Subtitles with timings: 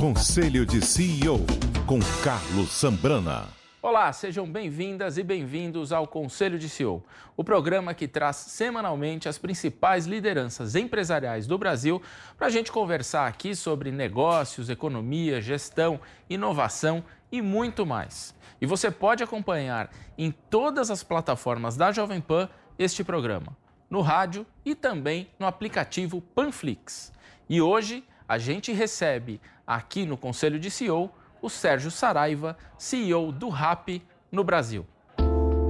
[0.00, 1.40] Conselho de CEO
[1.86, 3.48] com Carlos Sambrana.
[3.82, 7.04] Olá, sejam bem-vindas e bem-vindos ao Conselho de CEO,
[7.36, 12.00] o programa que traz semanalmente as principais lideranças empresariais do Brasil
[12.38, 18.34] para a gente conversar aqui sobre negócios, economia, gestão, inovação e muito mais.
[18.58, 22.48] E você pode acompanhar em todas as plataformas da Jovem Pan
[22.78, 23.54] este programa,
[23.90, 27.12] no rádio e também no aplicativo Panflix.
[27.50, 31.10] E hoje a gente recebe aqui no Conselho de CEO
[31.42, 34.00] o Sérgio Saraiva, CEO do RAP
[34.30, 34.86] no Brasil.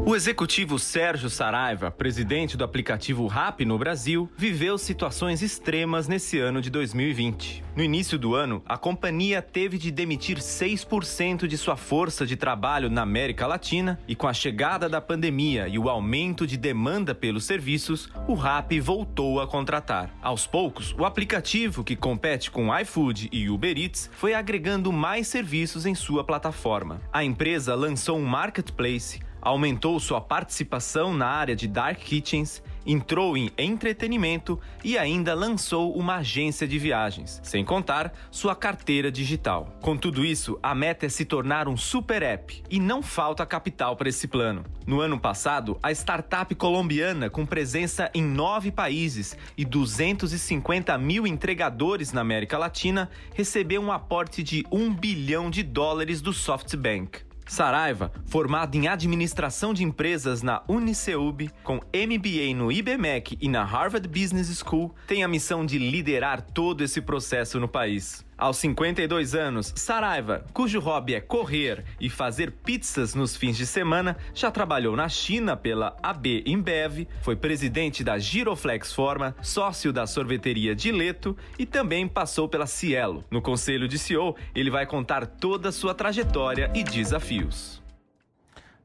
[0.07, 6.61] O executivo Sérgio Saraiva, presidente do aplicativo RAP no Brasil, viveu situações extremas nesse ano
[6.63, 7.63] de 2020.
[7.77, 12.89] No início do ano, a companhia teve de demitir 6% de sua força de trabalho
[12.91, 17.45] na América Latina e com a chegada da pandemia e o aumento de demanda pelos
[17.45, 20.11] serviços, o RAP voltou a contratar.
[20.23, 25.85] Aos poucos, o aplicativo que compete com iFood e Uber Eats foi agregando mais serviços
[25.85, 27.03] em sua plataforma.
[27.13, 33.51] A empresa lançou um marketplace aumentou sua participação na área de dark kitchens, entrou em
[33.59, 39.77] entretenimento e ainda lançou uma agência de viagens, sem contar sua carteira digital.
[39.81, 43.97] Com tudo isso, a meta é se tornar um super app e não falta capital
[43.97, 44.65] para esse plano.
[44.87, 52.13] No ano passado, a startup colombiana, com presença em nove países e 250 mil entregadores
[52.13, 57.30] na América Latina, recebeu um aporte de um bilhão de dólares do SoftBank.
[57.51, 64.07] Saraiva, formado em administração de empresas na Uniceub, com MBA no IBMEC e na Harvard
[64.07, 68.25] Business School, tem a missão de liderar todo esse processo no país.
[68.41, 74.17] Aos 52 anos, Saraiva, cujo hobby é correr e fazer pizzas nos fins de semana,
[74.33, 80.75] já trabalhou na China pela AB InBev, foi presidente da Giroflex Forma, sócio da sorveteria
[80.75, 83.23] Dileto e também passou pela Cielo.
[83.31, 87.83] No conselho de CEO, ele vai contar toda a sua trajetória e desafios.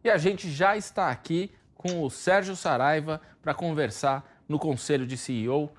[0.04, 5.16] E a gente já está aqui com o Sérgio Saraiva para conversar no conselho de
[5.16, 5.72] CEO.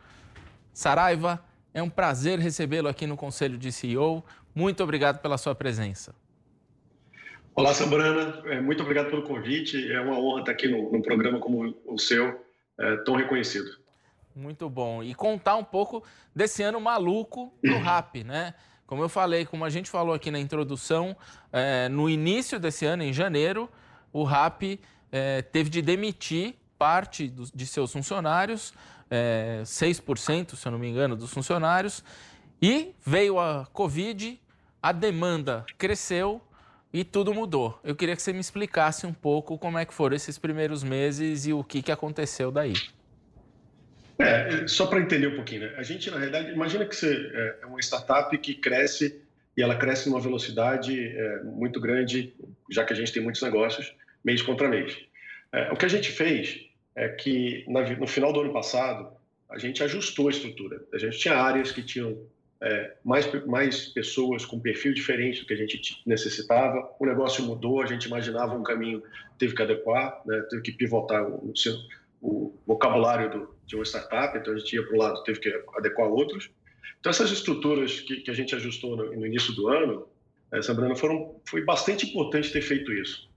[0.72, 1.44] Saraiva,
[1.76, 4.25] é um prazer recebê-lo aqui no Conselho de CEO.
[4.54, 6.14] Muito obrigado pela sua presença.
[7.54, 8.42] Olá, Sambrana.
[8.47, 9.92] É, muito obrigado pelo convite.
[9.92, 12.42] É uma honra estar aqui num programa como o seu,
[12.81, 13.69] é, tão reconhecido.
[14.34, 15.03] Muito bom.
[15.03, 16.03] E contar um pouco
[16.34, 18.54] desse ano maluco do rap, né?
[18.86, 21.15] Como eu falei, como a gente falou aqui na introdução,
[21.53, 23.69] é, no início desse ano, em janeiro,
[24.15, 24.81] o rap
[25.12, 28.72] é, teve de demitir parte dos, de seus funcionários
[29.10, 32.02] é, 6%, se eu não me engano, dos funcionários.
[32.60, 34.40] E veio a Covid,
[34.82, 36.40] a demanda cresceu
[36.92, 37.78] e tudo mudou.
[37.84, 41.46] Eu queria que você me explicasse um pouco como é que foram esses primeiros meses
[41.46, 42.74] e o que, que aconteceu daí.
[44.18, 45.74] É, só para entender um pouquinho, né?
[45.76, 49.20] A gente, na realidade, imagina que você é, é uma startup que cresce
[49.56, 52.34] e ela cresce numa velocidade é, muito grande,
[52.70, 53.94] já que a gente tem muitos negócios,
[54.24, 54.96] mês contra mês.
[55.52, 56.66] É, o que a gente fez
[56.96, 59.14] é que no final do ano passado
[59.50, 60.82] a gente ajustou a estrutura.
[60.92, 62.18] A gente tinha áreas que tinham
[62.60, 66.90] é, mais, mais pessoas com perfil diferente do que a gente necessitava.
[66.98, 69.02] O negócio mudou, a gente imaginava um caminho,
[69.38, 71.52] teve que adequar, né, teve que pivotar o,
[72.22, 75.62] o vocabulário do, de uma startup, então a gente ia para um lado, teve que
[75.76, 76.50] adequar outros.
[76.98, 80.08] Então essas estruturas que, que a gente ajustou no, no início do ano,
[80.50, 83.28] é, Sabrina, foram, foi bastante importante ter feito isso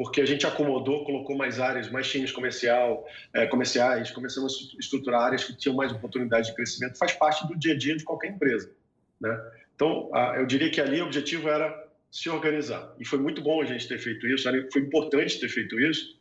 [0.00, 5.24] porque a gente acomodou, colocou mais áreas, mais times comercial, é, comerciais, começamos a estruturar
[5.24, 8.30] áreas que tinham mais oportunidade de crescimento, faz parte do dia a dia de qualquer
[8.30, 8.72] empresa.
[9.20, 9.38] Né?
[9.74, 12.94] Então, a, eu diria que ali o objetivo era se organizar.
[12.98, 16.18] E foi muito bom a gente ter feito isso, foi importante ter feito isso,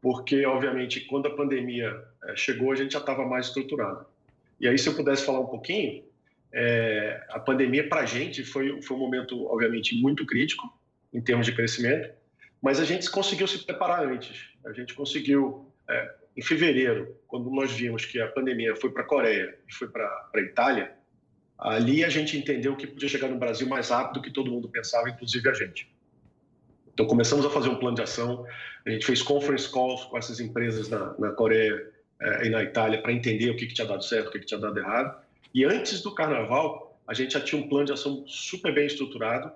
[0.00, 4.06] porque, obviamente, quando a pandemia é, chegou, a gente já estava mais estruturado.
[4.60, 6.04] E aí, se eu pudesse falar um pouquinho,
[6.52, 10.72] é, a pandemia para a gente foi, foi um momento, obviamente, muito crítico
[11.12, 12.08] em termos de crescimento,
[12.66, 14.48] mas a gente conseguiu se preparar antes.
[14.64, 19.06] A gente conseguiu, é, em fevereiro, quando nós vimos que a pandemia foi para a
[19.06, 20.92] Coreia e foi para a Itália,
[21.56, 24.68] ali a gente entendeu que podia chegar no Brasil mais rápido do que todo mundo
[24.68, 25.88] pensava, inclusive a gente.
[26.92, 28.44] Então começamos a fazer um plano de ação,
[28.84, 31.88] a gente fez conference calls com essas empresas na, na Coreia
[32.20, 34.46] eh, e na Itália para entender o que, que tinha dado certo, o que, que
[34.46, 35.16] tinha dado errado.
[35.54, 39.52] E antes do carnaval, a gente já tinha um plano de ação super bem estruturado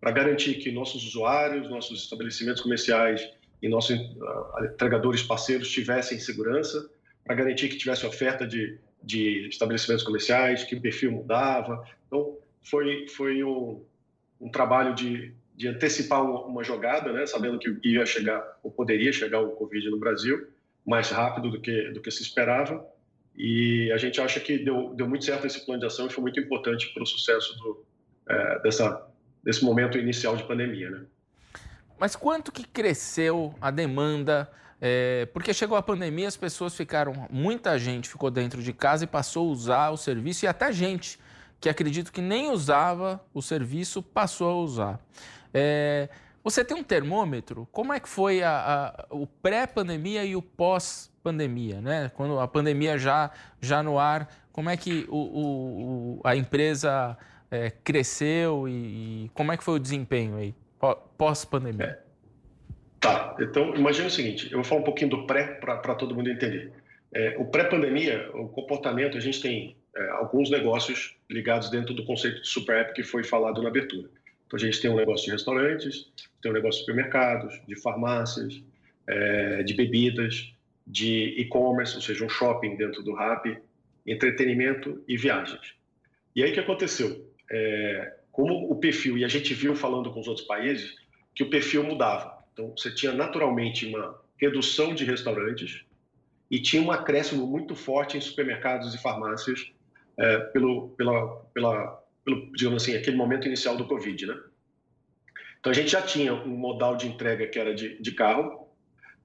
[0.00, 3.28] para garantir que nossos usuários, nossos estabelecimentos comerciais
[3.60, 6.88] e nossos uh, entregadores parceiros tivessem segurança,
[7.24, 11.84] para garantir que tivesse oferta de, de estabelecimentos comerciais, que o perfil mudava.
[12.06, 13.84] Então, foi, foi um,
[14.40, 19.12] um trabalho de, de antecipar uma, uma, jogada, né, sabendo que ia chegar, ou poderia
[19.12, 20.48] chegar o Covid no Brasil,
[20.86, 22.86] mais rápido do que, do que se esperava.
[23.36, 26.22] E a gente acha que deu, deu muito certo esse plano de ação e foi
[26.22, 27.84] muito importante para o sucesso do,
[28.28, 29.06] é, dessa,
[29.42, 30.90] desse momento inicial de pandemia.
[30.90, 31.00] Né?
[31.98, 34.50] Mas quanto que cresceu a demanda?
[34.80, 39.06] É, porque chegou a pandemia, as pessoas ficaram, muita gente ficou dentro de casa e
[39.06, 41.18] passou a usar o serviço, e até gente
[41.60, 45.00] que acredito que nem usava o serviço passou a usar.
[45.52, 46.08] É,
[46.42, 47.68] você tem um termômetro?
[47.72, 52.12] Como é que foi a, a, o pré-pandemia e o pós-pandemia, né?
[52.14, 53.30] Quando a pandemia já,
[53.60, 57.18] já no ar, como é que o, o, a empresa
[57.50, 58.72] é, cresceu e,
[59.24, 60.54] e, como é que foi o desempenho aí,
[61.16, 61.84] pós-pandemia?
[61.84, 62.08] É.
[63.00, 66.28] Tá, então imagine o seguinte, eu vou falar um pouquinho do pré para todo mundo
[66.28, 66.72] entender.
[67.12, 72.42] É, o pré-pandemia, o comportamento, a gente tem é, alguns negócios ligados dentro do conceito
[72.42, 74.08] de super app que foi falado na abertura.
[74.46, 76.10] Então a gente tem um negócio de restaurantes,
[76.42, 78.62] tem um negócio de supermercados, de farmácias,
[79.06, 80.52] é, de bebidas,
[80.86, 83.58] de e-commerce, ou seja, um shopping dentro do Rappi,
[84.06, 85.74] entretenimento e viagens.
[86.34, 87.27] E aí o que aconteceu?
[87.50, 90.94] É, como o perfil, e a gente viu falando com os outros países,
[91.34, 92.38] que o perfil mudava.
[92.52, 95.84] Então você tinha naturalmente uma redução de restaurantes
[96.50, 99.72] e tinha um acréscimo muito forte em supermercados e farmácias
[100.16, 104.40] é, pelo, pela, pela, pelo, digamos assim, aquele momento inicial do Covid, né?
[105.60, 108.68] Então a gente já tinha um modal de entrega que era de, de carro,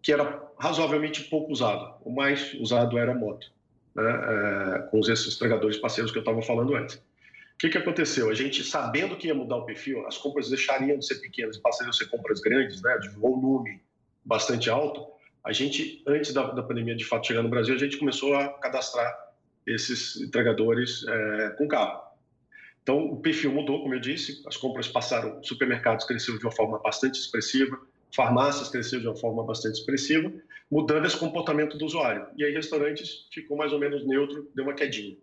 [0.02, 1.96] que era razoavelmente pouco usado.
[2.04, 3.52] O mais usado era moto,
[3.96, 4.04] né?
[4.04, 7.02] É, com esses entregadores parceiros que eu estava falando antes.
[7.56, 8.30] O que, que aconteceu?
[8.30, 11.62] A gente, sabendo que ia mudar o perfil, as compras deixariam de ser pequenas e
[11.62, 13.82] passariam a ser compras grandes, né, de volume
[14.26, 15.14] bastante alto,
[15.44, 18.48] a gente, antes da, da pandemia de fato chegar no Brasil, a gente começou a
[18.60, 19.14] cadastrar
[19.68, 22.02] esses entregadores é, com carro.
[22.82, 26.80] Então, o perfil mudou, como eu disse, as compras passaram, supermercados cresceram de uma forma
[26.80, 27.78] bastante expressiva,
[28.14, 30.32] farmácias cresceram de uma forma bastante expressiva,
[30.70, 32.26] mudando esse comportamento do usuário.
[32.38, 35.18] E aí, restaurantes ficou mais ou menos neutro, deu uma quedinha.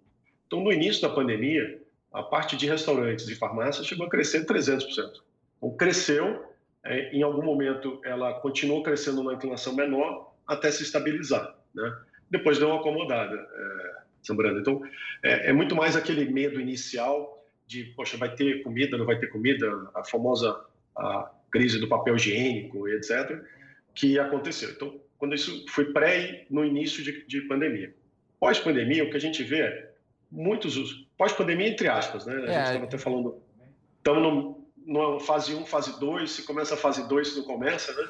[0.46, 1.80] Então, no início da pandemia,
[2.12, 4.84] a parte de restaurantes e farmácias chegou a crescer 300%.
[5.56, 6.44] Então, cresceu,
[6.84, 11.54] é, em algum momento ela continuou crescendo numa inclinação menor até se estabilizar.
[11.74, 11.96] Né?
[12.30, 13.36] Depois deu uma acomodada.
[13.36, 14.60] É, Sambrando.
[14.60, 14.82] Então,
[15.22, 19.28] é, é, muito mais aquele medo inicial de, poxa, vai ter comida, não vai ter
[19.28, 20.64] comida, a famosa
[20.96, 23.42] a crise do papel higiênico etc.,
[23.94, 24.70] que aconteceu.
[24.70, 27.94] Então, quando isso foi pré no início de, de pandemia.
[28.38, 29.90] Pós-pandemia, o que a gente vê é
[30.30, 30.76] muitos
[31.20, 32.32] pós-pandemia entre aspas, né?
[32.32, 32.82] A gente estava é.
[32.84, 33.42] até falando,
[33.98, 34.56] estamos
[34.86, 38.08] numa fase 1, fase 2, se começa a fase 2, se não começa, né?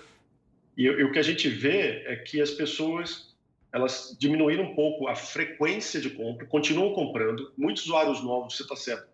[0.76, 3.34] E, e o que a gente vê é que as pessoas
[3.72, 8.76] elas diminuíram um pouco a frequência de compra, continuam comprando, muitos usuários novos, você está
[8.76, 9.08] certo,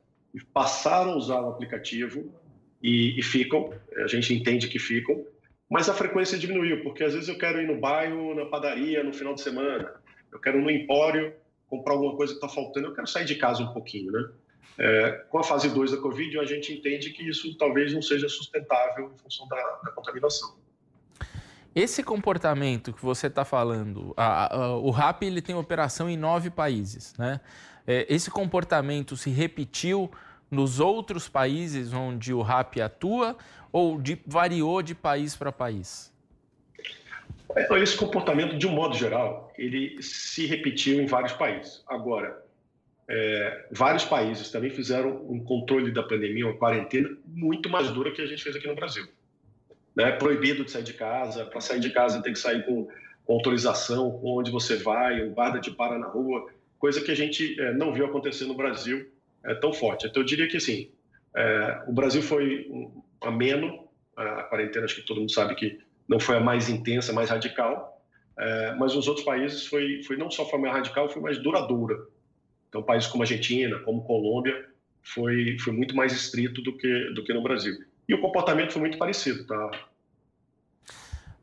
[0.53, 2.31] passaram a usar o aplicativo
[2.83, 5.25] e, e, ficam, a gente entende que ficam,
[5.71, 9.15] mas a frequência diminuiu, porque às vezes eu quero ir no bairro, na padaria, no
[9.15, 9.91] final de semana,
[10.31, 11.33] eu quero ir no empório
[11.69, 14.29] comprar alguma coisa que está faltando, eu quero sair de casa um pouquinho, né?
[14.79, 18.29] É, com a fase 2 da Covid, a gente entende que isso talvez não seja
[18.29, 20.55] sustentável em função da, da contaminação.
[21.75, 26.51] Esse comportamento que você está falando, a, a, o RAP ele tem operação em nove
[26.51, 27.41] países, né?
[27.87, 30.11] É, esse comportamento se repetiu
[30.51, 33.37] nos outros países onde o RAP atua
[33.73, 36.13] ou de, variou de país para país?
[37.55, 41.83] É, esse comportamento, de um modo geral, ele se repetiu em vários países.
[41.87, 42.45] Agora,
[43.09, 48.23] é, vários países também fizeram um controle da pandemia, uma quarentena muito mais dura que
[48.23, 49.07] a gente fez aqui no Brasil
[49.97, 51.47] né, proibido de sair de casa.
[51.47, 52.87] Para sair de casa tem que sair com,
[53.25, 56.47] com autorização, com onde você vai, o guarda te para na rua,
[56.79, 59.11] coisa que a gente é, não viu acontecer no Brasil
[59.43, 60.07] é, tão forte.
[60.07, 60.91] Então eu diria que assim,
[61.35, 66.21] é, o Brasil foi um, ameno, a quarentena acho que todo mundo sabe que não
[66.21, 67.96] foi a mais intensa, mais radical,
[68.39, 71.97] é, mas os outros países foi, foi não só foi mais radical, foi mais duradoura.
[72.69, 74.67] Então países como Argentina, como Colômbia,
[75.03, 77.75] foi, foi muito mais estrito do que, do que no Brasil.
[78.09, 79.71] E o comportamento foi muito parecido, tá?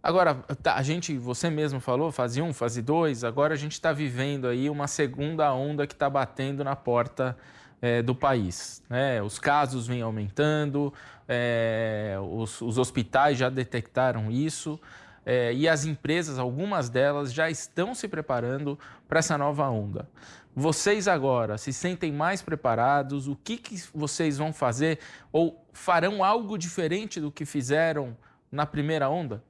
[0.02, 3.94] Agora, tá, a gente, você mesmo falou, fase 1, fase 2, agora a gente está
[3.94, 7.38] vivendo aí uma segunda onda que está batendo na porta
[7.82, 8.84] é, do país.
[8.90, 9.22] Né?
[9.22, 10.94] Os casos vêm aumentando,
[11.28, 14.80] é, os, os, hospitais já detectaram isso
[15.26, 18.78] é, e as empresas, algumas delas, já estão se preparando
[19.08, 20.10] para essa nova onda.
[20.56, 23.28] Vocês agora se sentem mais preparados?
[23.28, 25.00] O que, que vocês vão fazer
[25.32, 28.16] ou farão algo diferente do que fizeram
[28.52, 29.44] na primeira onda?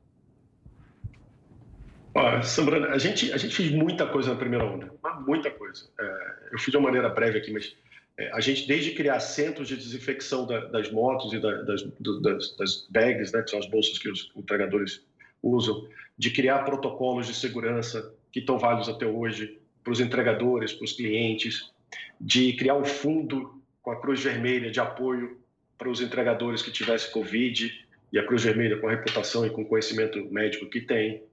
[2.15, 4.92] Olha, Sambrana, a gente, a gente fez muita coisa na primeira onda,
[5.25, 5.89] muita coisa.
[6.00, 7.75] É, eu fiz de uma maneira breve aqui, mas
[8.18, 12.22] é, a gente, desde criar centros de desinfecção da, das motos e da, das, do,
[12.22, 15.03] das, das, bags, né, que são as bolsas que os entregadores
[15.43, 20.85] usam, de criar protocolos de segurança que estão válidos até hoje para os entregadores, para
[20.85, 21.71] os clientes,
[22.19, 25.38] de criar um fundo com a Cruz Vermelha de apoio
[25.77, 27.71] para os entregadores que tivessem Covid
[28.12, 31.23] e a Cruz Vermelha com a reputação e com o conhecimento médico que tem,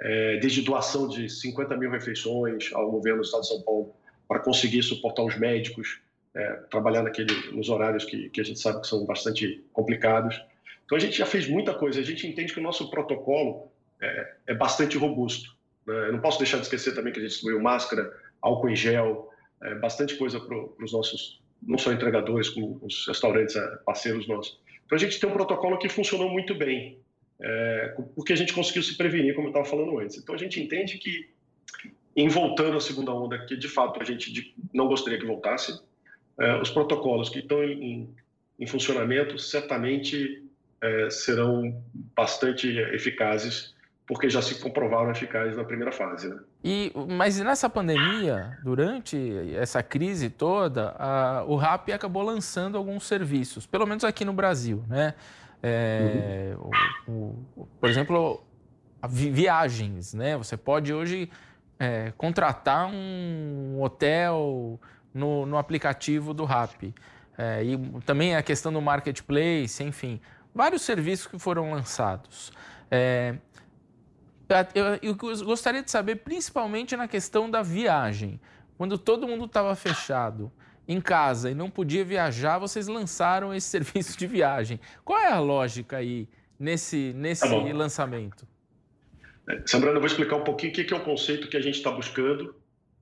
[0.00, 3.94] é, desde doação de 50 mil refeições ao governo do Estado de São Paulo
[4.26, 6.00] para conseguir suportar os médicos,
[6.34, 10.42] é, trabalhar naquele, nos horários que, que a gente sabe que são bastante complicados.
[10.84, 13.70] Então a gente já fez muita coisa, a gente entende que o nosso protocolo
[14.00, 15.54] é, é bastante robusto.
[15.86, 16.08] Né?
[16.08, 19.30] Eu não posso deixar de esquecer também que a gente distribuiu máscara, álcool em gel,
[19.62, 24.60] é, bastante coisa para os nossos, não só entregadores, como os restaurantes é, parceiros nossos.
[24.84, 26.98] Então a gente tem um protocolo que funcionou muito bem,
[27.40, 30.18] é, porque a gente conseguiu se prevenir, como eu estava falando antes.
[30.18, 31.30] Então a gente entende que,
[32.14, 35.80] em voltando à segunda onda, que de fato a gente não gostaria que voltasse,
[36.38, 38.08] é, os protocolos que estão em,
[38.58, 40.41] em funcionamento certamente
[40.82, 41.82] é, serão
[42.14, 43.74] bastante eficazes
[44.06, 46.28] porque já se comprovaram eficazes na primeira fase.
[46.28, 46.38] Né?
[46.62, 49.16] E, mas nessa pandemia, durante
[49.54, 54.84] essa crise toda, a, o RAP acabou lançando alguns serviços, pelo menos aqui no Brasil.
[54.88, 55.14] Né?
[55.62, 56.54] É,
[57.06, 57.44] uhum.
[57.56, 58.44] o, o, por exemplo,
[59.08, 60.12] viagens.
[60.12, 60.36] Né?
[60.36, 61.30] Você pode hoje
[61.78, 64.80] é, contratar um hotel
[65.14, 66.92] no, no aplicativo do RAP.
[67.38, 70.20] É, e também a questão do marketplace, enfim,
[70.54, 72.52] vários serviços que foram lançados.
[72.90, 73.36] É,
[74.74, 78.40] eu, eu, gostaria de saber, principalmente na questão da viagem.
[78.76, 80.52] Quando todo mundo estava fechado
[80.86, 84.80] em casa e não podia viajar, vocês lançaram esse serviço de viagem.
[85.04, 86.28] Qual é a lógica aí
[86.58, 88.46] nesse, nesse tá lançamento?
[89.48, 91.76] É, Sambrano, eu vou explicar um pouquinho o que é o conceito que a gente
[91.76, 92.54] está buscando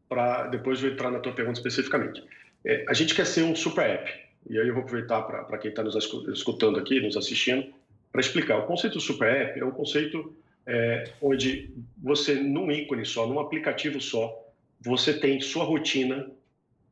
[0.09, 2.23] para depois eu entrar na tua pergunta especificamente.
[2.65, 4.13] É, a gente quer ser um super app,
[4.49, 5.95] e aí eu vou aproveitar para quem está nos
[6.29, 7.73] escutando aqui, nos assistindo,
[8.11, 8.59] para explicar.
[8.59, 10.35] O conceito super app é um conceito
[10.67, 14.35] é, onde você, num ícone só, num aplicativo só,
[14.81, 16.31] você tem sua rotina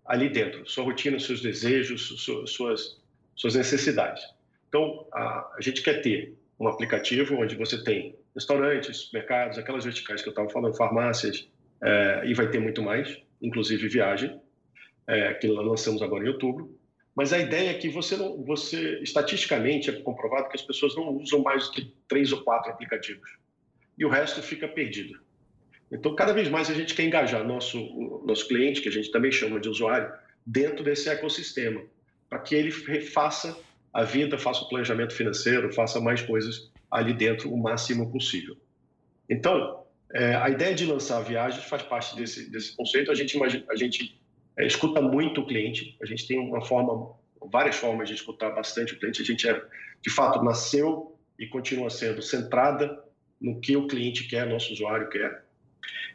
[0.05, 3.01] ali dentro, sua rotina, seus desejos, suas,
[3.35, 4.23] suas necessidades.
[4.69, 10.23] Então, a, a gente quer ter um aplicativo onde você tem restaurantes, mercados, aquelas verticais
[10.23, 11.49] que eu estava falando, farmácias,
[11.83, 14.41] é, e vai ter muito mais, inclusive viagem,
[15.07, 16.78] é, que lançamos agora em outubro.
[17.19, 21.17] Mas a ideia é que você não, você estatisticamente é comprovado que as pessoas não
[21.17, 23.29] usam mais que três ou quatro aplicativos
[23.99, 25.19] e o resto fica perdido.
[25.91, 29.33] Então, cada vez mais a gente quer engajar nosso, nosso cliente, que a gente também
[29.33, 30.13] chama de usuário,
[30.47, 31.83] dentro desse ecossistema,
[32.31, 32.71] para que ele
[33.01, 33.59] faça
[33.93, 38.57] a vida, faça o planejamento financeiro, faça mais coisas ali dentro o máximo possível.
[39.29, 39.85] Então,
[40.15, 43.11] é, a ideia de lançar viagens faz parte desse, desse conceito.
[43.11, 43.37] A gente,
[43.69, 44.18] a gente
[44.59, 47.15] é, escuta muito o cliente, a gente tem uma forma,
[47.51, 49.23] várias formas de escutar bastante o cliente.
[49.23, 49.63] A gente, é,
[50.03, 53.03] de fato, nasceu e continua sendo centrada
[53.41, 55.45] no que o cliente quer, nosso usuário quer.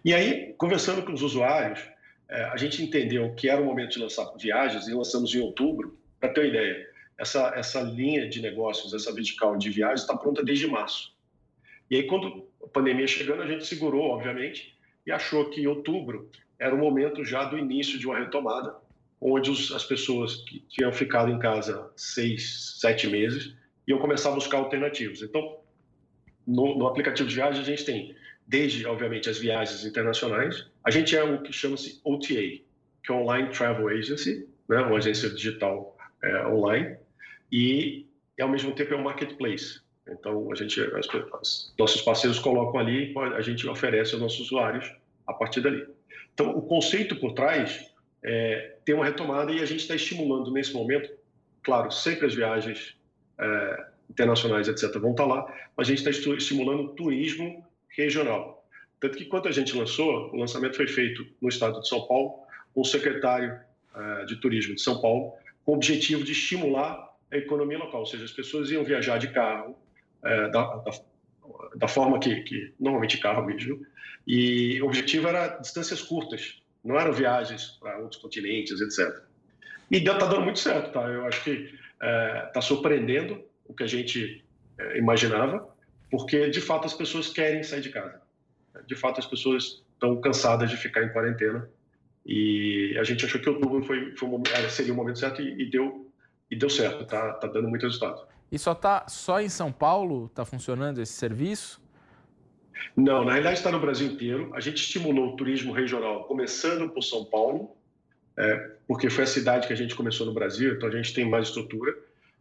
[0.03, 1.79] E aí, conversando com os usuários,
[2.29, 5.97] é, a gente entendeu que era o momento de lançar viagens e lançamos em outubro.
[6.19, 10.43] Para ter uma ideia, essa, essa linha de negócios, essa vertical de viagens está pronta
[10.43, 11.15] desde março.
[11.89, 16.29] E aí, quando a pandemia chegando, a gente segurou, obviamente, e achou que outubro
[16.63, 18.73] era o momento já do início de uma retomada,
[19.19, 23.53] onde os, as pessoas que tinham ficado em casa seis, sete meses
[23.85, 25.21] iam começar a buscar alternativas.
[25.21, 25.57] Então,
[26.47, 28.15] no, no, aplicativo de viagem, a gente tem,
[28.47, 30.69] desde, obviamente, as viagens internacionais.
[30.85, 32.63] A gente é o que chama-se OTA,
[33.03, 36.95] que é Online Travel Agency, né, uma agência digital é, online,
[37.51, 38.07] e,
[38.39, 39.81] ao mesmo tempo, é um marketplace.
[40.07, 44.89] Então, a gente, as, nossos parceiros colocam ali, a gente oferece aos nossos usuários
[45.27, 45.85] a partir dali.
[46.33, 47.91] Então, o conceito por trás
[48.23, 51.09] é ter uma retomada e a gente está estimulando nesse momento,
[51.61, 52.97] claro, sempre as viagens
[53.37, 58.65] é, internacionais, etc., vão estar lá, mas a gente está estimulando o turismo regional.
[58.99, 62.39] Tanto que, quando a gente lançou, o lançamento foi feito no estado de São Paulo,
[62.73, 63.59] com o secretário
[63.93, 65.33] uh, de turismo de São Paulo,
[65.65, 69.27] com o objetivo de estimular a economia local, ou seja, as pessoas iam viajar de
[69.29, 69.75] carro,
[70.21, 70.91] uh, da, da,
[71.75, 73.85] da, forma que, que, normalmente carro mesmo,
[74.25, 79.23] e o objetivo era distâncias curtas, não eram viagens para outros continentes, etc.
[79.91, 81.01] E está dando muito certo, tá?
[81.07, 84.43] Eu acho que está é, tá surpreendendo o que a gente
[84.77, 85.67] é, imaginava,
[86.09, 88.21] porque de fato as pessoas querem sair de casa.
[88.87, 91.69] De fato as pessoas estão cansadas de ficar em quarentena
[92.25, 95.69] e a gente achou que outubro foi, foi um, seria o momento certo e, e,
[95.69, 96.11] deu
[96.49, 98.27] e deu certo, tá, tá dando muito resultado.
[98.53, 101.81] E só tá só em São Paulo está funcionando esse serviço?
[102.95, 104.51] Não, na realidade está no Brasil inteiro.
[104.53, 107.75] A gente estimulou o turismo regional, começando por São Paulo,
[108.37, 111.27] é, porque foi a cidade que a gente começou no Brasil, então a gente tem
[111.27, 111.97] mais estrutura.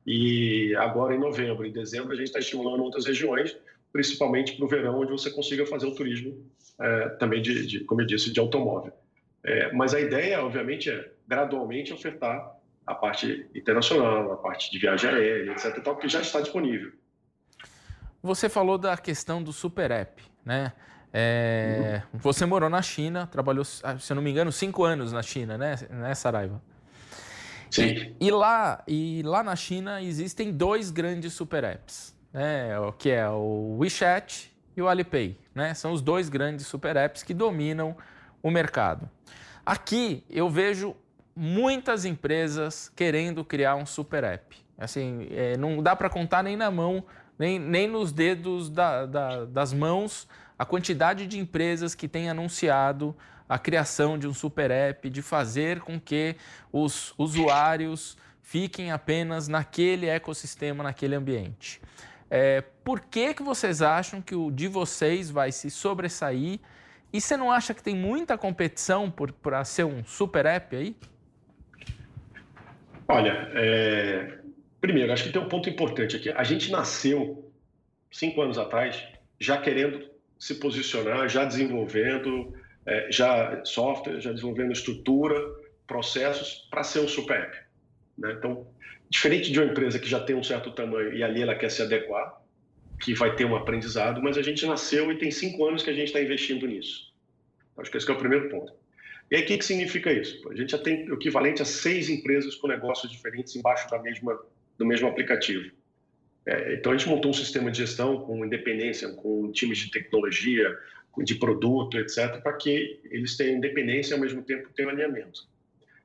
[0.06, 3.56] E agora, em novembro e dezembro, a gente está estimulando outras regiões,
[3.90, 6.44] principalmente para o verão, onde você consiga fazer o turismo
[6.78, 8.92] é, também, de, de, como eu disse, de automóvel.
[9.42, 12.54] É, mas a ideia, obviamente, é gradualmente ofertar
[12.86, 15.82] a parte internacional, a parte de viagem aérea, etc.
[15.82, 16.92] Tal, que já está disponível.
[18.22, 20.72] Você falou da questão do Super App, né?
[21.12, 22.20] É, uhum.
[22.20, 25.76] Você morou na China, trabalhou, se eu não me engano, cinco anos na China, né,
[25.90, 26.62] né Saraiva?
[27.70, 28.14] Sim.
[28.20, 32.78] E, e, lá, e lá na China existem dois grandes super apps, né?
[32.78, 35.74] O que é o WeChat e o Alipay, né?
[35.74, 37.96] São os dois grandes super apps que dominam
[38.42, 39.08] o mercado.
[39.64, 40.94] Aqui eu vejo
[41.34, 44.56] muitas empresas querendo criar um super app.
[44.78, 47.04] Assim, é, não dá para contar nem na mão,
[47.38, 53.16] nem, nem nos dedos da, da, das mãos a quantidade de empresas que têm anunciado
[53.48, 56.36] a criação de um super app, de fazer com que
[56.72, 61.82] os usuários fiquem apenas naquele ecossistema, naquele ambiente.
[62.30, 66.60] É, por que, que vocês acham que o de vocês vai se sobressair?
[67.12, 69.10] E você não acha que tem muita competição
[69.42, 70.96] para ser um super app aí?
[73.12, 74.38] Olha, é...
[74.80, 76.30] primeiro, acho que tem um ponto importante aqui.
[76.30, 77.52] A gente nasceu
[78.10, 79.06] cinco anos atrás
[79.38, 82.54] já querendo se posicionar, já desenvolvendo
[82.86, 85.36] é, já software, já desenvolvendo estrutura,
[85.86, 87.58] processos para ser um super app.
[88.16, 88.32] Né?
[88.32, 88.66] Então,
[89.10, 91.82] diferente de uma empresa que já tem um certo tamanho e ali ela quer se
[91.82, 92.40] adequar,
[92.98, 95.92] que vai ter um aprendizado, mas a gente nasceu e tem cinco anos que a
[95.92, 97.12] gente está investindo nisso.
[97.76, 98.72] Acho que esse é o primeiro ponto.
[99.32, 100.46] E aí, o que, que significa isso?
[100.50, 104.38] A gente já tem o equivalente a seis empresas com negócios diferentes embaixo da mesma,
[104.76, 105.70] do mesmo aplicativo.
[106.44, 110.78] É, então, a gente montou um sistema de gestão com independência, com times de tecnologia,
[111.24, 115.48] de produto, etc., para que eles tenham independência e, ao mesmo tempo, tenham alinhamento,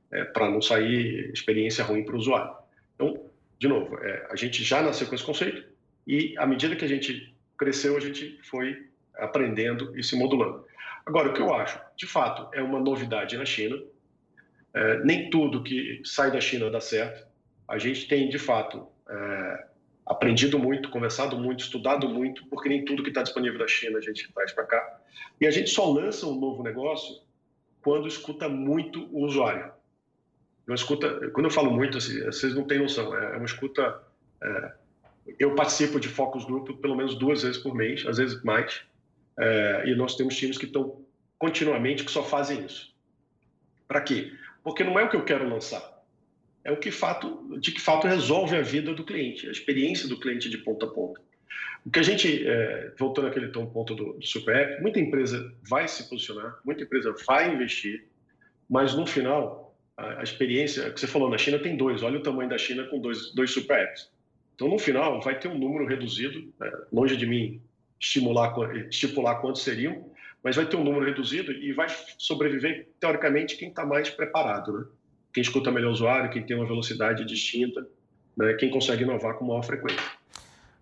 [0.09, 2.55] é, para não sair experiência ruim para o usuário.
[2.95, 3.25] Então,
[3.59, 5.65] de novo, é, a gente já nasceu com esse conceito
[6.07, 10.63] e, à medida que a gente cresceu, a gente foi aprendendo e se modulando.
[11.07, 13.81] Agora, o que eu acho, de fato, é uma novidade na China.
[14.73, 17.25] É, nem tudo que sai da China dá certo.
[17.65, 19.67] A gente tem, de fato, é,
[20.05, 24.01] aprendido muito, conversado muito, estudado muito, porque nem tudo que está disponível da China a
[24.01, 24.99] gente traz para cá.
[25.39, 27.21] E a gente só lança um novo negócio
[27.81, 29.71] quando escuta muito o usuário.
[30.67, 34.03] Eu escuta, quando eu falo muito, assim, vocês não têm noção, é, é uma escuta.
[34.43, 34.73] É,
[35.39, 38.81] eu participo de focus grupo pelo menos duas vezes por mês, às vezes mais,
[39.39, 41.01] é, e nós temos times que estão
[41.37, 42.93] continuamente que só fazem isso.
[43.87, 44.33] Para quê?
[44.63, 45.97] Porque não é o que eu quero lançar
[46.67, 50.19] é o que fato, de que fato resolve a vida do cliente, a experiência do
[50.19, 51.21] cliente de ponta a ponta.
[51.85, 55.87] O que a gente, é, voltando àquele ponto do, do Super App, muita empresa vai
[55.87, 58.05] se posicionar, muita empresa vai investir,
[58.69, 62.21] mas no final, a, a experiência, que você falou, na China tem dois, olha o
[62.21, 64.11] tamanho da China com dois, dois Super Apps.
[64.53, 67.61] Então, no final, vai ter um número reduzido, é, longe de mim
[67.99, 68.53] estimular,
[68.89, 70.09] estipular quantos seriam,
[70.43, 74.85] mas vai ter um número reduzido e vai sobreviver, teoricamente, quem está mais preparado, né?
[75.33, 77.85] quem escuta melhor o usuário, quem tem uma velocidade distinta,
[78.35, 80.03] né, quem consegue inovar com maior frequência.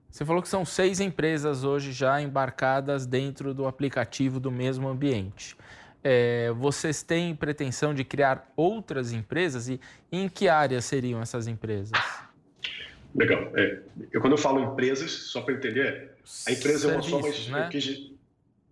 [0.10, 5.58] Você falou que são seis empresas hoje já embarcadas dentro do aplicativo do mesmo ambiente.
[6.02, 9.80] É, vocês têm pretensão de criar outras empresas e
[10.12, 11.92] em que áreas seriam essas empresas?
[13.16, 13.52] Legal.
[13.56, 13.80] É,
[14.12, 16.12] eu, quando eu falo empresas, só para entender,
[16.48, 17.66] a empresa Serviços, é uma só, mas né?
[17.66, 18.12] eu, quis,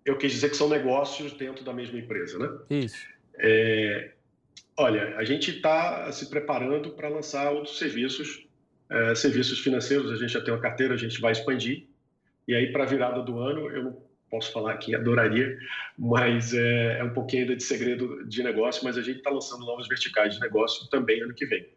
[0.05, 2.49] eu, quis, dizer que são negócios dentro da mesma empresa, né?
[2.69, 3.07] Isso.
[3.39, 4.11] É,
[4.75, 8.45] Olha, a gente está se preparando para lançar outros serviços,
[8.89, 10.11] é, serviços financeiros.
[10.11, 11.85] A gente já tem uma carteira, a gente vai expandir.
[12.47, 15.55] E aí, para a virada do ano, eu não posso falar aqui, adoraria,
[15.97, 18.83] mas é, é um pouquinho ainda de segredo de negócio.
[18.83, 21.67] Mas a gente está lançando novos verticais de negócio também ano que vem.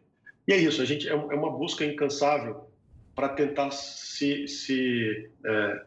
[0.47, 2.69] E é isso, a gente é, é uma busca incansável
[3.13, 5.81] para tentar se, se é,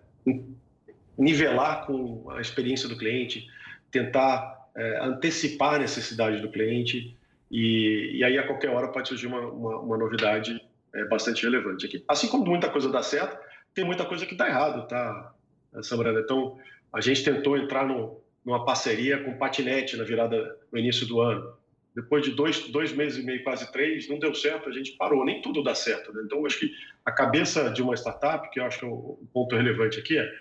[1.17, 3.49] nivelar com a experiência do cliente,
[3.91, 7.17] tentar é, antecipar a necessidade do cliente
[7.51, 10.61] e, e, aí a qualquer hora pode surgir uma, uma, uma novidade
[10.95, 12.05] é, bastante relevante aqui.
[12.07, 13.39] Assim como muita coisa dá certo,
[13.75, 15.35] tem muita coisa que dá errado, tá,
[15.83, 16.21] Sabrina?
[16.21, 16.59] Então,
[16.93, 21.60] a gente tentou entrar no, numa parceria com Patinete na virada, no início do ano.
[22.01, 25.25] Depois de dois, dois meses e meio, quase três, não deu certo, a gente parou.
[25.25, 26.13] Nem tudo dá certo.
[26.13, 26.23] Né?
[26.25, 26.73] Então, acho que
[27.05, 30.33] a cabeça de uma startup, que eu acho que é o ponto relevante aqui, é,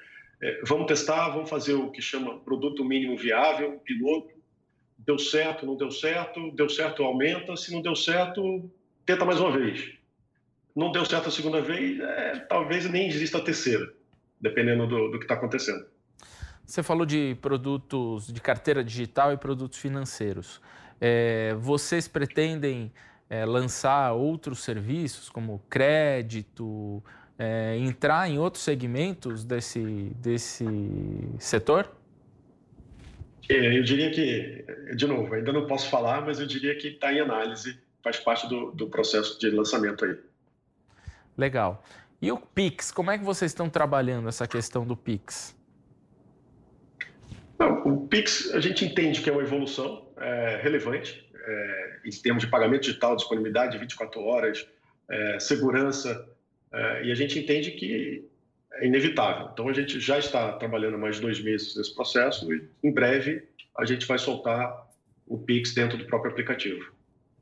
[0.41, 4.39] é vamos testar, vamos fazer o que chama produto mínimo viável, piloto.
[4.97, 7.55] Deu certo, não deu certo, deu certo, aumenta.
[7.55, 8.69] Se não deu certo,
[9.05, 9.91] tenta mais uma vez.
[10.75, 13.91] Não deu certo a segunda vez, é, talvez nem exista a terceira,
[14.39, 15.85] dependendo do, do que está acontecendo.
[16.65, 20.61] Você falou de produtos de carteira digital e produtos financeiros.
[20.99, 22.91] É, vocês pretendem
[23.29, 27.03] é, lançar outros serviços, como crédito,
[27.37, 30.65] é, entrar em outros segmentos desse, desse
[31.37, 31.89] setor?
[33.49, 37.13] É, eu diria que, de novo, ainda não posso falar, mas eu diria que está
[37.13, 40.17] em análise, faz parte do, do processo de lançamento aí.
[41.37, 41.83] Legal.
[42.21, 45.55] E o Pix, como é que vocês estão trabalhando essa questão do Pix?
[47.57, 52.43] Não, o Pix a gente entende que é uma evolução é, relevante é, em termos
[52.43, 54.67] de pagamento digital, disponibilidade de 24 horas,
[55.09, 56.27] é, segurança,
[56.71, 58.25] é, e a gente entende que
[58.73, 59.49] é inevitável.
[59.51, 63.85] Então a gente já está trabalhando mais dois meses nesse processo e em breve a
[63.85, 64.87] gente vai soltar
[65.25, 66.91] o Pix dentro do próprio aplicativo.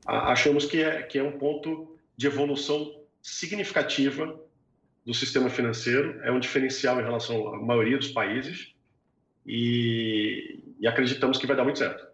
[0.06, 4.38] achamos que é, que é um ponto de evolução significativa
[5.04, 8.74] do sistema financeiro, é um diferencial em relação à maioria dos países
[9.46, 12.06] e, e acreditamos que vai dar muito certo.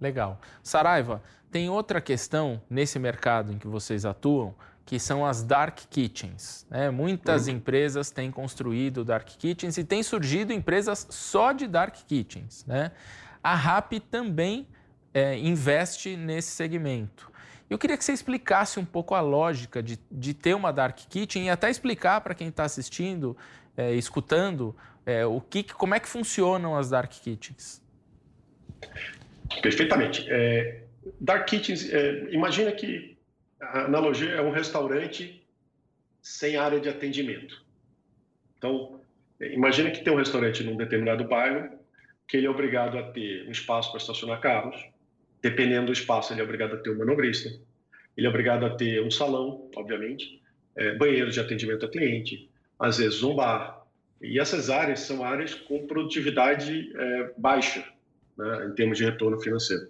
[0.00, 0.40] Legal.
[0.62, 6.66] Saraiva, tem outra questão nesse mercado em que vocês atuam, que são as dark kitchens.
[6.70, 6.90] Né?
[6.90, 7.54] Muitas uhum.
[7.54, 12.64] empresas têm construído dark kitchens e têm surgido empresas só de dark kitchens.
[12.66, 12.92] Né?
[13.42, 14.66] A RAP também
[15.12, 17.30] é, investe nesse segmento.
[17.68, 21.46] Eu queria que você explicasse um pouco a lógica de, de ter uma dark kitchen
[21.46, 23.36] e até explicar para quem está assistindo,
[23.76, 27.82] é, escutando, é, o que, como é que funcionam as dark kitchens?
[29.62, 30.26] Perfeitamente.
[30.28, 30.84] É,
[31.20, 33.16] dark kitchens, é, imagina que
[33.60, 35.42] a analogia é um restaurante
[36.22, 37.64] sem área de atendimento.
[38.56, 39.00] Então,
[39.40, 41.78] é, imagina que tem um restaurante num determinado bairro
[42.26, 44.76] que ele é obrigado a ter um espaço para estacionar carros.
[45.40, 47.48] Dependendo do espaço, ele é obrigado a ter um manobrista.
[48.16, 50.42] Ele é obrigado a ter um salão, obviamente,
[50.76, 53.86] é, banheiro de atendimento a cliente, às vezes um bar,
[54.20, 57.84] e essas áreas são áreas com produtividade é, baixa,
[58.38, 59.88] né, em termos de retorno financeiro.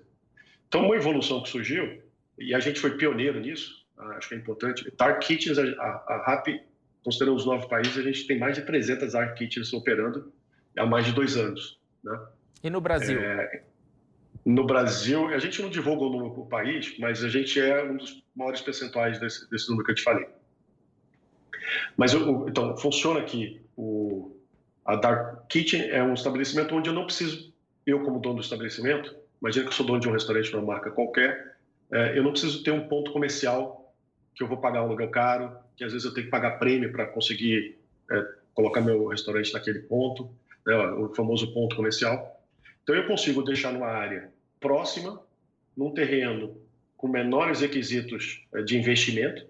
[0.67, 2.03] Então, uma evolução que surgiu,
[2.39, 6.49] e a gente foi pioneiro nisso, acho que é importante, Dark Kitchens, a, a, RAP,
[7.05, 10.33] considerando os nove países, a gente tem mais de 300 Dark Kitchens operando
[10.77, 11.79] há mais de dois anos.
[12.03, 12.19] Né?
[12.63, 13.19] E no Brasil?
[13.21, 13.63] É,
[14.45, 17.97] no Brasil, a gente não divulga o número por país, mas a gente é um
[17.97, 20.27] dos maiores percentuais desse, desse número que eu te falei.
[21.97, 24.35] Mas, então, funciona aqui o,
[24.85, 27.53] a Dark Kitchen é um estabelecimento onde eu não preciso,
[27.91, 30.91] eu como dono do estabelecimento, imagina que eu sou dono de um restaurante uma marca
[30.91, 31.57] qualquer,
[31.91, 33.95] é, eu não preciso ter um ponto comercial
[34.35, 36.93] que eu vou pagar um aluguel caro, que às vezes eu tenho que pagar prêmio
[36.93, 37.79] para conseguir
[38.11, 40.31] é, colocar meu restaurante naquele ponto,
[40.67, 42.41] né, o famoso ponto comercial.
[42.83, 45.21] Então eu consigo deixar numa área próxima,
[45.77, 46.61] num terreno
[46.97, 49.47] com menores requisitos é, de investimento,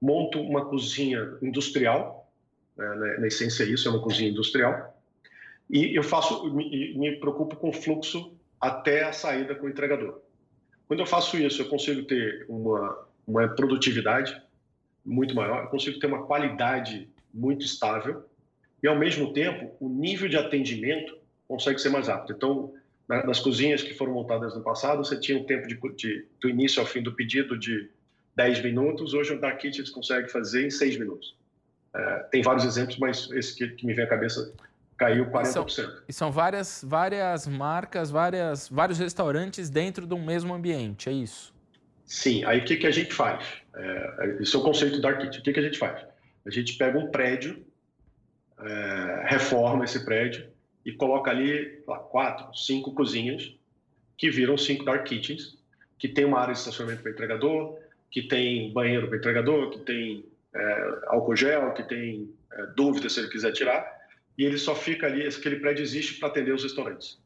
[0.00, 2.30] monto uma cozinha industrial,
[2.76, 4.95] né, na essência isso, é uma cozinha industrial.
[5.68, 10.20] E eu faço, me, me preocupo com o fluxo até a saída com o entregador.
[10.86, 14.40] Quando eu faço isso, eu consigo ter uma, uma produtividade
[15.04, 18.24] muito maior, eu consigo ter uma qualidade muito estável
[18.82, 21.16] e, ao mesmo tempo, o nível de atendimento
[21.48, 22.34] consegue ser mais rápido.
[22.36, 22.72] Então,
[23.08, 26.80] nas cozinhas que foram montadas no passado, você tinha um tempo de, de, do início
[26.80, 27.88] ao fim do pedido de
[28.34, 31.36] 10 minutos, hoje o Dark Kitchen consegue fazer em 6 minutos.
[31.94, 34.52] É, tem vários exemplos, mas esse que, que, me vem à cabeça
[34.96, 35.46] caiu 40%.
[35.46, 41.08] E são, e são várias, várias marcas, várias, vários restaurantes dentro de um mesmo ambiente,
[41.08, 41.54] é isso?
[42.04, 43.44] Sim, aí o que, que a gente faz?
[43.74, 45.40] É, esse é o conceito da Kitchen.
[45.40, 46.06] O que, que a gente faz?
[46.46, 47.64] A gente pega um prédio,
[48.58, 50.46] é, reforma esse prédio
[50.84, 53.54] e coloca ali lá, quatro, cinco cozinhas
[54.16, 55.58] que viram cinco dark kitchens,
[55.98, 57.76] que tem uma área de estacionamento para entregador,
[58.10, 63.20] que tem banheiro para entregador, que tem é, álcool gel, que tem é, dúvida se
[63.20, 63.95] ele quiser tirar,
[64.38, 67.18] e ele só fica ali, aquele prédio existe para atender os restaurantes.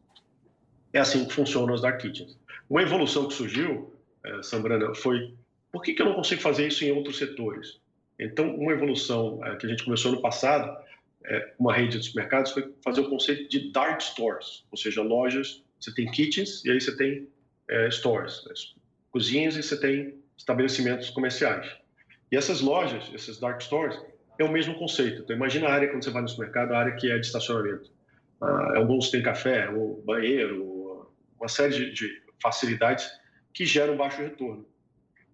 [0.93, 2.39] É assim que funcionam os dark kitchens.
[2.69, 3.95] Uma evolução que surgiu,
[4.25, 5.35] é, Sambrana, foi
[5.73, 7.81] por que, que eu não consigo fazer isso em outros setores?
[8.19, 10.77] Então, uma evolução é, que a gente começou no passado,
[11.25, 15.63] é, uma rede de supermercados, foi fazer o conceito de dark stores, ou seja, lojas,
[15.79, 17.29] você tem kitchens e aí você tem
[17.69, 18.53] é, stores, né,
[19.11, 21.67] cozinhas e você tem estabelecimentos comerciais.
[22.31, 23.99] E essas lojas, esses dark stores,
[24.43, 25.23] é o mesmo conceito.
[25.23, 27.91] Então, imagina a área quando você vai no supermercado, a área que é de estacionamento.
[28.41, 33.11] Ah, é um bolso tem café, o banheiro, uma série de, de facilidades
[33.53, 34.67] que geram baixo retorno.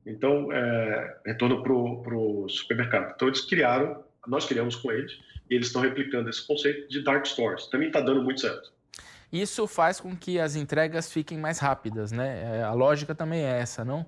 [0.04, 3.12] Então, é, retorno para o supermercado.
[3.14, 5.12] Então, eles criaram, nós criamos com eles,
[5.50, 7.66] e eles estão replicando esse conceito de dark stores.
[7.66, 8.72] Também está dando muito certo.
[9.32, 12.58] Isso faz com que as entregas fiquem mais rápidas, né?
[12.58, 14.06] É, a lógica também é essa, não?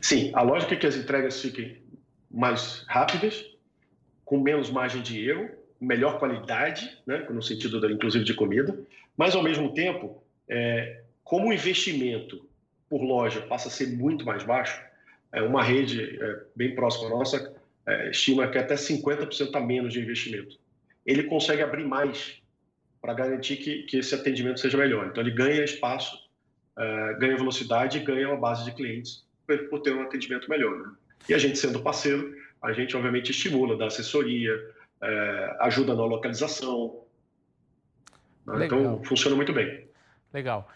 [0.00, 1.82] Sim, a lógica é que as entregas fiquem
[2.30, 3.44] mais rápidas,
[4.24, 8.78] com menos margem de erro, melhor qualidade, né, no sentido da, inclusive de comida,
[9.16, 12.46] mas ao mesmo tempo, é, como o investimento
[12.88, 14.80] por loja passa a ser muito mais baixo,
[15.32, 17.54] é, uma rede é, bem próxima nossa
[17.86, 20.58] é, estima que até 50% a menos de investimento.
[21.04, 22.40] Ele consegue abrir mais
[23.00, 25.06] para garantir que, que, esse atendimento seja melhor.
[25.06, 26.16] Então, ele ganha espaço,
[26.78, 30.78] é, ganha velocidade e ganha uma base de clientes por, por ter um atendimento melhor.
[30.78, 30.92] Né?
[31.28, 32.34] E a gente, sendo parceiro,
[32.64, 34.52] a gente obviamente estimula, dá assessoria,
[35.02, 37.02] é, ajuda na localização.
[38.46, 38.66] Né?
[38.66, 39.86] Então, funciona muito bem.
[40.32, 40.68] Legal.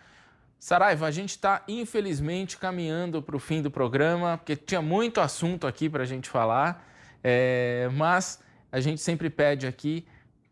[0.59, 5.66] Saraiva, a gente está infelizmente caminhando para o fim do programa, porque tinha muito assunto
[5.66, 6.87] aqui para a gente falar,
[7.24, 10.07] é, mas a gente sempre pede aqui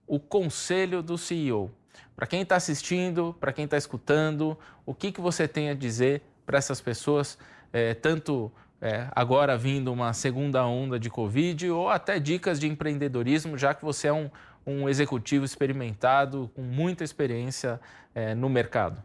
[0.06, 1.70] o conselho do CEO.
[2.14, 6.22] Para quem está assistindo, para quem está escutando, o que, que você tem a dizer
[6.46, 7.36] para essas pessoas,
[7.72, 13.56] é, tanto é, agora vindo uma segunda onda de Covid, ou até dicas de empreendedorismo,
[13.56, 14.30] já que você é um,
[14.66, 17.80] um executivo experimentado, com muita experiência
[18.14, 19.02] é, no mercado?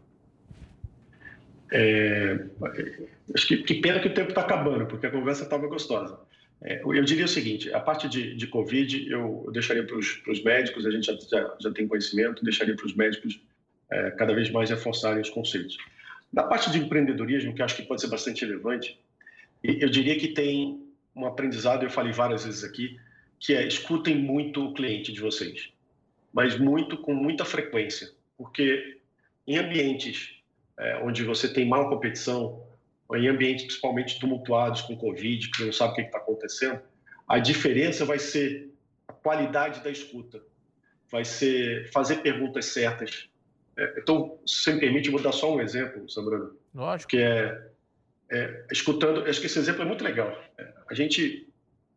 [1.70, 2.38] É,
[3.34, 6.18] acho que, que, pena que o tempo está acabando, porque a conversa estava gostosa.
[6.62, 10.44] É, eu diria o seguinte: a parte de, de Covid eu, eu deixaria para os
[10.44, 13.40] médicos, a gente já, já, já tem conhecimento, deixaria para os médicos
[13.90, 15.78] é, cada vez mais reforçarem os conceitos.
[16.32, 18.98] Da parte de empreendedorismo, que acho que pode ser bastante relevante,
[19.62, 20.82] eu diria que tem
[21.14, 22.98] um aprendizado, eu falei várias vezes aqui,
[23.38, 25.70] que é escutem muito o cliente de vocês,
[26.32, 28.98] mas muito com muita frequência, porque
[29.46, 30.42] em ambientes
[30.78, 32.64] é, onde você tem mal competição,
[33.08, 36.80] ou em ambientes principalmente tumultuados com Covid, que você não sabe o que está acontecendo,
[37.28, 38.70] a diferença vai ser
[39.06, 40.42] a qualidade da escuta,
[41.10, 43.28] vai ser fazer perguntas certas.
[43.76, 46.56] É, então, se me permite, eu vou dar só um exemplo, Sambrano.
[46.74, 47.10] Lógico.
[47.10, 47.71] Que é,
[48.32, 50.42] é, escutando, acho que esse exemplo é muito legal.
[50.56, 51.46] É, a gente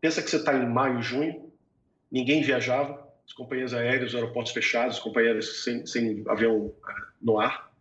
[0.02, 1.50] pensa que você está em maio, junho,
[2.12, 7.39] ninguém viajava, as companhias aéreas, os aeroportos fechados, as companhias sem, sem avião é, no
[7.39, 7.71] ar.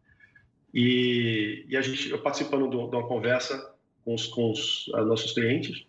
[0.73, 5.33] E, e a gente, eu participando de uma conversa com os, com os uh, nossos
[5.33, 5.85] clientes,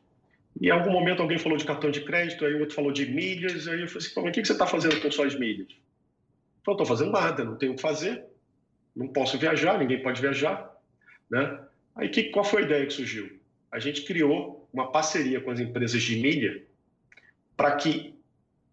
[0.60, 3.06] e em algum momento alguém falou de cartão de crédito, aí o outro falou de
[3.06, 5.68] milhas, aí eu falei assim, o que, você está fazendo com suas milhas?
[5.70, 8.26] Eu falei, estou fazendo nada, não tenho o que fazer,
[8.96, 10.72] não posso viajar, ninguém pode viajar,
[11.30, 11.60] né?
[11.96, 13.40] Aí que, qual foi a ideia que surgiu?
[13.72, 16.64] A gente criou uma parceria com as empresas de milha
[17.56, 18.16] para que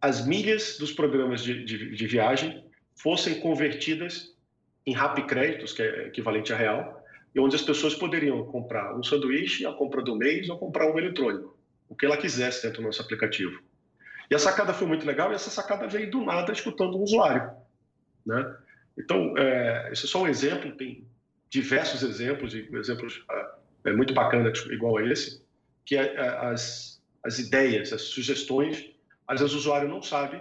[0.00, 2.64] as milhas dos programas de, de, de viagem
[2.96, 4.36] fossem convertidas
[4.84, 7.04] em Rappi Créditos, que é equivalente a real,
[7.34, 10.98] e onde as pessoas poderiam comprar um sanduíche, a compra do mês, ou comprar um
[10.98, 11.56] eletrônico,
[11.88, 13.62] o que ela quisesse dentro do nosso aplicativo.
[14.28, 17.50] E a sacada foi muito legal, e essa sacada veio do nada escutando um usuário.
[18.26, 18.56] Né?
[18.98, 21.06] Então, é, esse é só um exemplo, tem
[21.52, 23.24] diversos exemplos, e exemplos
[23.84, 25.44] é, muito bacanas igual a esse,
[25.84, 28.90] que é, é, as, as ideias, as sugestões,
[29.28, 30.40] às vezes o usuário não sabe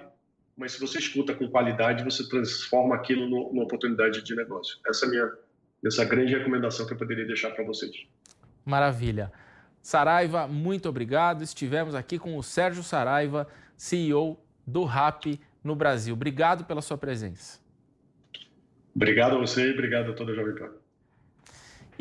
[0.62, 4.78] mas se você escuta com qualidade, você transforma aquilo numa oportunidade de negócio.
[4.88, 5.32] Essa é a minha
[5.84, 7.92] essa grande recomendação que eu poderia deixar para vocês.
[8.64, 9.32] Maravilha.
[9.82, 11.42] Saraiva, muito obrigado.
[11.42, 16.14] Estivemos aqui com o Sérgio Saraiva, CEO do RAP no Brasil.
[16.14, 17.60] Obrigado pela sua presença.
[18.96, 20.70] Obrigado a você e obrigado a toda a Jovem Pan.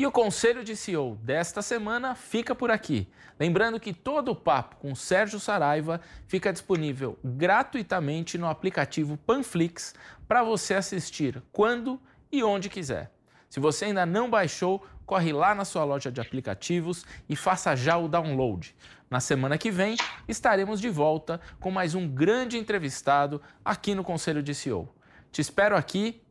[0.01, 3.07] E o Conselho de CEO desta semana fica por aqui.
[3.39, 9.93] Lembrando que todo o papo com Sérgio Saraiva fica disponível gratuitamente no aplicativo Panflix
[10.27, 13.11] para você assistir quando e onde quiser.
[13.47, 17.95] Se você ainda não baixou, corre lá na sua loja de aplicativos e faça já
[17.95, 18.75] o download.
[19.07, 24.41] Na semana que vem, estaremos de volta com mais um grande entrevistado aqui no Conselho
[24.41, 24.89] de CEO.
[25.31, 26.23] Te espero aqui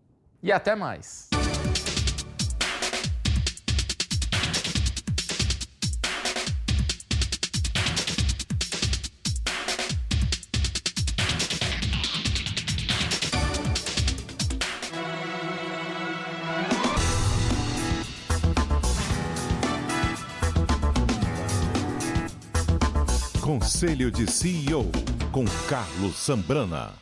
[0.43, 1.31] e até mais.
[23.71, 24.85] Conselho de CEO
[25.31, 26.93] com Carlos Sambrana.